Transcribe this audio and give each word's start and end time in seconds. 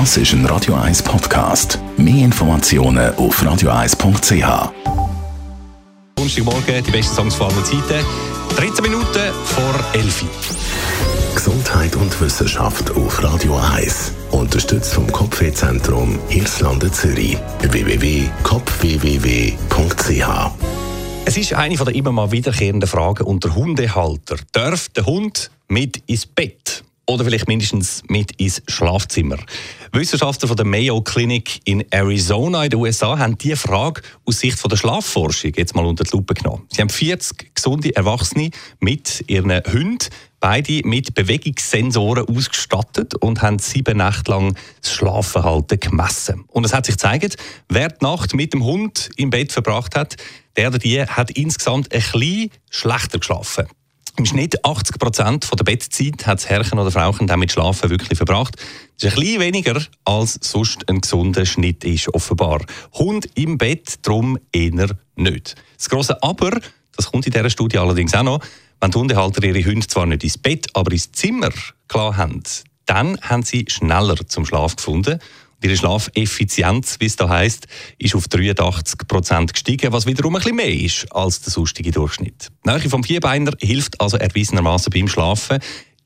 Das 0.00 0.16
ist 0.16 0.32
ein 0.32 0.44
Radio 0.46 0.74
1 0.74 1.04
Podcast. 1.04 1.78
Mehr 1.96 2.24
Informationen 2.24 3.14
auf 3.14 3.40
radio1.ch. 3.40 4.72
Donnerstagmorgen, 6.16 6.82
die 6.82 6.90
besten 6.90 7.14
Songs 7.14 7.36
von 7.36 7.52
allen 7.52 7.64
Zeiten. 7.64 8.04
13 8.56 8.82
Minuten 8.82 9.32
vor 9.44 9.72
11 9.92 10.24
Gesundheit 11.36 11.94
und 11.94 12.20
Wissenschaft 12.20 12.90
auf 12.90 13.22
Radio 13.22 13.56
1. 13.56 14.10
Unterstützt 14.32 14.94
vom 14.94 15.12
Kopfwehzentrum 15.12 16.18
Irlande 16.28 16.90
Zürich. 16.90 17.38
www.kopfwww.ch 17.60 20.26
Es 21.24 21.36
ist 21.36 21.52
eine 21.52 21.76
der 21.76 21.94
immer 21.94 22.10
mal 22.10 22.32
wiederkehrenden 22.32 22.88
Fragen 22.88 23.22
unter 23.22 23.54
Hundehalter. 23.54 24.38
Darf 24.50 24.88
der 24.88 25.06
Hund 25.06 25.52
mit 25.68 26.02
ins 26.08 26.26
Bett? 26.26 26.63
Oder 27.06 27.24
vielleicht 27.24 27.48
mindestens 27.48 28.02
mit 28.08 28.32
ins 28.40 28.62
Schlafzimmer. 28.66 29.36
Wissenschaftler 29.92 30.48
von 30.48 30.56
der 30.56 30.64
Mayo 30.64 31.02
Clinic 31.02 31.60
in 31.64 31.84
Arizona 31.90 32.64
in 32.64 32.70
den 32.70 32.80
USA 32.80 33.18
haben 33.18 33.36
diese 33.36 33.56
Frage 33.56 34.00
aus 34.24 34.40
Sicht 34.40 34.58
von 34.58 34.70
der 34.70 34.76
Schlafforschung 34.76 35.52
jetzt 35.54 35.76
mal 35.76 35.84
unter 35.84 36.04
die 36.04 36.10
Lupe 36.12 36.34
genommen. 36.34 36.66
Sie 36.72 36.80
haben 36.80 36.88
40 36.88 37.54
gesunde 37.54 37.94
Erwachsene 37.94 38.50
mit 38.80 39.22
ihren 39.28 39.52
Hunden, 39.52 40.08
beide 40.40 40.80
mit 40.84 41.14
Bewegungssensoren 41.14 42.26
ausgestattet 42.26 43.14
und 43.16 43.42
haben 43.42 43.58
sieben 43.58 43.98
Nächte 43.98 44.30
lang 44.30 44.56
das 44.80 44.94
Schlafverhalten 44.94 45.80
gemessen. 45.80 46.44
Und 46.48 46.64
es 46.64 46.72
hat 46.72 46.86
sich 46.86 46.96
gezeigt, 46.96 47.36
wer 47.68 47.90
die 47.90 48.04
Nacht 48.04 48.34
mit 48.34 48.52
dem 48.52 48.64
Hund 48.64 49.10
im 49.16 49.30
Bett 49.30 49.52
verbracht 49.52 49.94
hat, 49.94 50.16
der 50.56 50.68
oder 50.68 50.78
die 50.78 51.02
hat 51.02 51.30
insgesamt 51.32 51.92
ein 51.92 52.00
bisschen 52.00 52.50
schlechter 52.70 53.18
geschlafen. 53.18 53.66
Im 54.16 54.26
Schnitt 54.26 54.64
80 54.64 54.98
Prozent 55.00 55.50
der 55.58 55.64
Bettzeit 55.64 56.24
hat 56.24 56.38
das 56.38 56.48
Herrchen 56.48 56.78
oder 56.78 56.92
Frauchen 56.92 57.26
damit 57.26 57.50
Schlafen 57.50 57.90
wirklich 57.90 58.16
verbracht. 58.16 58.54
Das 59.00 59.12
ist 59.12 59.18
ein 59.18 59.20
bisschen 59.20 59.40
weniger, 59.40 59.82
als 60.04 60.38
sonst 60.40 60.88
ein 60.88 61.00
gesunder 61.00 61.44
Schnitt 61.44 61.82
ist, 61.82 62.14
offenbar. 62.14 62.60
Hund 62.92 63.28
im 63.34 63.58
Bett 63.58 63.94
darum 64.02 64.38
eher 64.52 64.96
nicht. 65.16 65.56
Das 65.76 65.88
grosse 65.88 66.22
Aber, 66.22 66.60
das 66.96 67.10
kommt 67.10 67.26
in 67.26 67.32
dieser 67.32 67.50
Studie 67.50 67.78
allerdings 67.78 68.14
auch 68.14 68.22
noch, 68.22 68.40
wenn 68.80 68.92
die 68.92 68.98
Hundehalter 68.98 69.42
ihre 69.42 69.64
Hunde 69.64 69.86
zwar 69.88 70.06
nicht 70.06 70.22
ins 70.22 70.38
Bett, 70.38 70.68
aber 70.74 70.92
ins 70.92 71.10
Zimmer 71.10 71.50
klar 71.88 72.16
haben, 72.16 72.40
dann 72.86 73.18
haben 73.20 73.42
sie 73.42 73.64
schneller 73.68 74.16
zum 74.28 74.46
Schlaf 74.46 74.76
gefunden 74.76 75.18
Ihre 75.64 75.76
Schlafeffizienz, 75.76 76.96
wie 77.00 77.06
es 77.06 77.16
da 77.16 77.28
heisst, 77.28 77.66
ist 77.98 78.14
auf 78.14 78.28
83 78.28 79.08
Prozent 79.08 79.54
gestiegen, 79.54 79.92
was 79.92 80.04
wiederum 80.04 80.36
ein 80.36 80.42
bisschen 80.42 80.56
mehr 80.56 80.68
ist 80.68 81.10
als 81.10 81.40
der 81.40 81.52
sonstige 81.52 81.90
Durchschnitt. 81.90 82.50
Die 82.66 82.70
Nähe 82.70 82.90
vom 82.90 83.02
Vierbeiner 83.02 83.52
hilft 83.60 83.98
also 83.98 84.18
erwiesenermaßen 84.18 84.92
beim 84.92 85.08
Schlafen. 85.08 85.58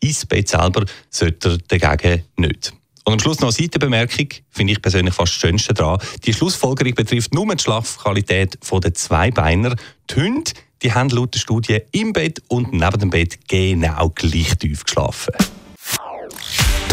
Ins 0.00 0.26
Bett 0.26 0.48
selber 0.48 0.84
sollte 1.08 1.58
er 1.70 1.78
dagegen 1.78 2.24
nicht. 2.36 2.74
Und 3.04 3.14
am 3.14 3.18
Schluss 3.18 3.40
noch 3.40 3.48
eine 3.48 3.52
Seitenbemerkung, 3.52 4.28
finde 4.50 4.74
ich 4.74 4.82
persönlich 4.82 5.14
fast 5.14 5.32
das 5.32 5.40
Schönste 5.40 5.72
daran. 5.72 6.00
Die 6.24 6.34
Schlussfolgerung 6.34 6.94
betrifft 6.94 7.32
nur 7.32 7.46
die 7.54 7.62
Schlafqualität 7.62 8.58
der 8.70 8.94
Zweibeiner. 8.94 9.74
Die 10.10 10.16
Hunde 10.16 10.52
die 10.82 10.92
haben 10.92 11.08
laut 11.08 11.34
der 11.34 11.40
Studie 11.40 11.78
im 11.92 12.12
Bett 12.12 12.42
und 12.48 12.74
neben 12.74 12.98
dem 12.98 13.10
Bett 13.10 13.48
genau 13.48 14.10
gleich 14.10 14.56
tief 14.58 14.84
geschlafen. 14.84 15.32